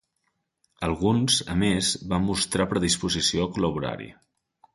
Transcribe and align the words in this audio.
Alguns, 0.87 1.37
amés, 1.55 1.91
van 2.15 2.25
mostrar 2.31 2.67
predisposició 2.73 3.45
a 3.47 3.53
col·laborar-hi. 3.59 4.11